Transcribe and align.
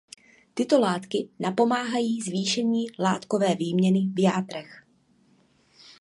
Tyto 0.53 0.79
látky 0.79 1.29
napomáhají 1.39 2.21
zvýšení 2.21 2.85
látkové 2.99 3.55
výměny 3.55 4.07
v 4.13 4.19
játrech. 4.19 4.85